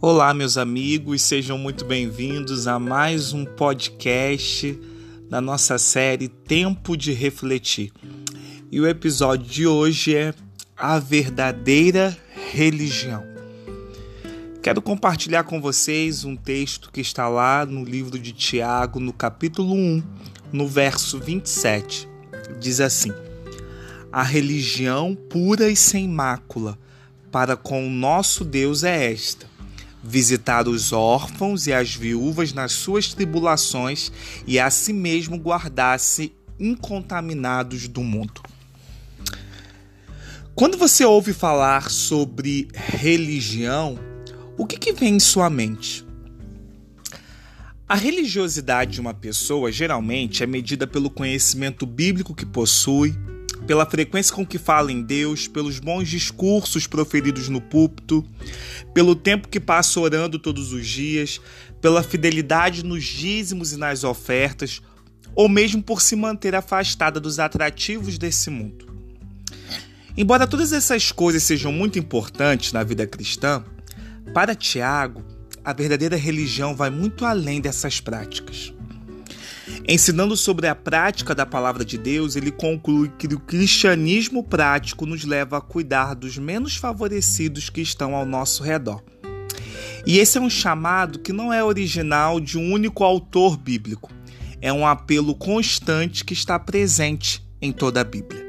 Olá, 0.00 0.32
meus 0.32 0.56
amigos, 0.56 1.22
sejam 1.22 1.58
muito 1.58 1.84
bem-vindos 1.84 2.68
a 2.68 2.78
mais 2.78 3.32
um 3.32 3.44
podcast 3.44 4.80
da 5.28 5.40
nossa 5.40 5.76
série 5.76 6.28
Tempo 6.28 6.96
de 6.96 7.12
Refletir. 7.12 7.90
E 8.70 8.80
o 8.80 8.86
episódio 8.86 9.50
de 9.50 9.66
hoje 9.66 10.14
é 10.14 10.32
A 10.76 11.00
Verdadeira 11.00 12.16
Religião. 12.52 13.24
Quero 14.62 14.80
compartilhar 14.80 15.42
com 15.42 15.60
vocês 15.60 16.24
um 16.24 16.36
texto 16.36 16.92
que 16.92 17.00
está 17.00 17.28
lá 17.28 17.66
no 17.66 17.82
livro 17.82 18.20
de 18.20 18.30
Tiago, 18.30 19.00
no 19.00 19.12
capítulo 19.12 19.74
1, 19.74 20.02
no 20.52 20.68
verso 20.68 21.18
27. 21.18 22.08
Diz 22.60 22.78
assim: 22.80 23.12
A 24.12 24.22
religião 24.22 25.16
pura 25.16 25.68
e 25.68 25.74
sem 25.74 26.06
mácula 26.06 26.78
para 27.32 27.56
com 27.56 27.84
o 27.84 27.90
nosso 27.90 28.44
Deus 28.44 28.84
é 28.84 29.12
esta 29.12 29.57
visitar 30.08 30.66
os 30.66 30.90
órfãos 30.90 31.66
e 31.66 31.72
as 31.72 31.94
viúvas 31.94 32.54
nas 32.54 32.72
suas 32.72 33.12
tribulações 33.12 34.10
e 34.46 34.58
a 34.58 34.70
si 34.70 34.92
mesmo 34.92 35.36
guardar-se 35.38 36.32
incontaminados 36.58 37.86
do 37.86 38.02
mundo. 38.02 38.40
Quando 40.54 40.78
você 40.78 41.04
ouve 41.04 41.34
falar 41.34 41.90
sobre 41.90 42.68
religião, 42.74 43.98
o 44.56 44.66
que, 44.66 44.78
que 44.78 44.92
vem 44.92 45.16
em 45.16 45.20
sua 45.20 45.50
mente? 45.50 46.04
A 47.86 47.94
religiosidade 47.94 48.92
de 48.92 49.00
uma 49.00 49.14
pessoa 49.14 49.70
geralmente 49.70 50.42
é 50.42 50.46
medida 50.46 50.86
pelo 50.86 51.10
conhecimento 51.10 51.86
bíblico 51.86 52.34
que 52.34 52.46
possui, 52.46 53.14
pela 53.66 53.86
frequência 53.86 54.34
com 54.34 54.46
que 54.46 54.58
fala 54.58 54.90
em 54.92 55.02
Deus, 55.02 55.48
pelos 55.48 55.78
bons 55.78 56.08
discursos 56.08 56.86
proferidos 56.86 57.48
no 57.48 57.60
púlpito, 57.60 58.24
pelo 58.94 59.14
tempo 59.14 59.48
que 59.48 59.60
passa 59.60 60.00
orando 60.00 60.38
todos 60.38 60.72
os 60.72 60.86
dias, 60.86 61.40
pela 61.80 62.02
fidelidade 62.02 62.84
nos 62.84 63.04
dízimos 63.04 63.72
e 63.72 63.76
nas 63.76 64.04
ofertas, 64.04 64.80
ou 65.34 65.48
mesmo 65.48 65.82
por 65.82 66.00
se 66.00 66.16
manter 66.16 66.54
afastada 66.54 67.20
dos 67.20 67.38
atrativos 67.38 68.18
desse 68.18 68.50
mundo. 68.50 68.88
Embora 70.16 70.48
todas 70.48 70.72
essas 70.72 71.12
coisas 71.12 71.44
sejam 71.44 71.70
muito 71.70 71.98
importantes 71.98 72.72
na 72.72 72.82
vida 72.82 73.06
cristã, 73.06 73.62
para 74.34 74.54
Tiago, 74.54 75.22
a 75.64 75.72
verdadeira 75.72 76.16
religião 76.16 76.74
vai 76.74 76.90
muito 76.90 77.24
além 77.24 77.60
dessas 77.60 78.00
práticas. 78.00 78.72
Ensinando 79.86 80.36
sobre 80.36 80.66
a 80.66 80.74
prática 80.74 81.34
da 81.34 81.46
palavra 81.46 81.84
de 81.84 81.96
Deus, 81.96 82.36
ele 82.36 82.50
conclui 82.50 83.10
que 83.18 83.26
o 83.26 83.40
cristianismo 83.40 84.44
prático 84.44 85.06
nos 85.06 85.24
leva 85.24 85.58
a 85.58 85.60
cuidar 85.60 86.14
dos 86.14 86.36
menos 86.36 86.76
favorecidos 86.76 87.70
que 87.70 87.80
estão 87.80 88.14
ao 88.14 88.26
nosso 88.26 88.62
redor. 88.62 89.02
E 90.06 90.18
esse 90.18 90.38
é 90.38 90.40
um 90.40 90.50
chamado 90.50 91.18
que 91.18 91.32
não 91.32 91.52
é 91.52 91.62
original 91.62 92.40
de 92.40 92.58
um 92.58 92.72
único 92.72 93.04
autor 93.04 93.56
bíblico. 93.56 94.10
É 94.60 94.72
um 94.72 94.86
apelo 94.86 95.34
constante 95.34 96.24
que 96.24 96.32
está 96.32 96.58
presente 96.58 97.42
em 97.60 97.72
toda 97.72 98.00
a 98.00 98.04
Bíblia. 98.04 98.46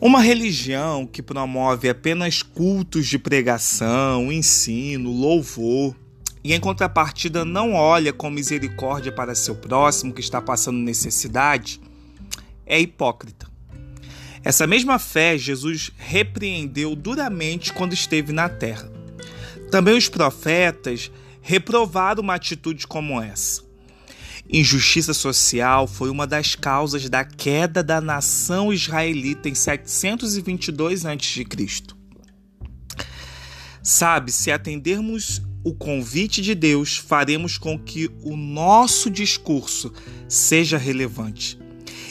Uma 0.00 0.20
religião 0.20 1.06
que 1.06 1.22
promove 1.22 1.88
apenas 1.88 2.42
cultos 2.42 3.06
de 3.06 3.18
pregação, 3.18 4.30
ensino, 4.30 5.10
louvor, 5.10 5.96
e 6.42 6.54
em 6.54 6.60
contrapartida 6.60 7.44
não 7.44 7.74
olha 7.74 8.12
com 8.12 8.30
misericórdia 8.30 9.12
para 9.12 9.34
seu 9.34 9.54
próximo 9.54 10.12
que 10.12 10.20
está 10.20 10.40
passando 10.40 10.78
necessidade, 10.78 11.80
é 12.64 12.80
hipócrita. 12.80 13.48
Essa 14.44 14.66
mesma 14.66 14.98
fé 14.98 15.36
Jesus 15.36 15.90
repreendeu 15.96 16.94
duramente 16.94 17.72
quando 17.72 17.92
esteve 17.92 18.32
na 18.32 18.48
terra. 18.48 18.90
Também 19.70 19.96
os 19.96 20.08
profetas 20.08 21.10
reprovaram 21.42 22.22
uma 22.22 22.34
atitude 22.34 22.86
como 22.86 23.20
essa. 23.20 23.62
Injustiça 24.50 25.12
social 25.12 25.86
foi 25.86 26.08
uma 26.08 26.26
das 26.26 26.54
causas 26.54 27.08
da 27.10 27.24
queda 27.24 27.82
da 27.82 28.00
nação 28.00 28.72
israelita 28.72 29.48
em 29.48 29.54
722 29.54 31.04
a.C. 31.04 31.44
Sabe, 33.82 34.32
se 34.32 34.50
atendermos 34.50 35.42
o 35.68 35.74
convite 35.74 36.40
de 36.40 36.54
Deus, 36.54 36.96
faremos 36.96 37.58
com 37.58 37.78
que 37.78 38.10
o 38.22 38.34
nosso 38.34 39.10
discurso 39.10 39.92
seja 40.26 40.78
relevante 40.78 41.58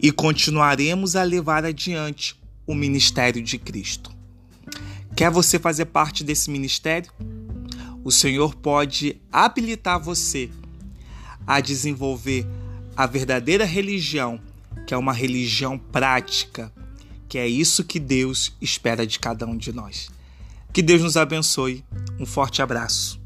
e 0.00 0.12
continuaremos 0.12 1.16
a 1.16 1.24
levar 1.24 1.64
adiante 1.64 2.40
o 2.64 2.76
ministério 2.76 3.42
de 3.42 3.58
Cristo. 3.58 4.12
Quer 5.16 5.32
você 5.32 5.58
fazer 5.58 5.86
parte 5.86 6.22
desse 6.22 6.48
ministério? 6.48 7.12
O 8.04 8.12
Senhor 8.12 8.54
pode 8.54 9.20
habilitar 9.32 9.98
você 9.98 10.48
a 11.44 11.60
desenvolver 11.60 12.46
a 12.96 13.04
verdadeira 13.04 13.64
religião, 13.64 14.40
que 14.86 14.94
é 14.94 14.96
uma 14.96 15.12
religião 15.12 15.76
prática, 15.76 16.72
que 17.28 17.36
é 17.36 17.48
isso 17.48 17.82
que 17.82 17.98
Deus 17.98 18.56
espera 18.60 19.04
de 19.04 19.18
cada 19.18 19.44
um 19.44 19.56
de 19.56 19.72
nós. 19.72 20.08
Que 20.72 20.82
Deus 20.82 21.02
nos 21.02 21.16
abençoe. 21.16 21.84
Um 22.16 22.24
forte 22.24 22.62
abraço. 22.62 23.19